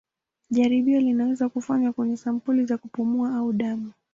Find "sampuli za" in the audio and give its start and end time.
2.17-2.77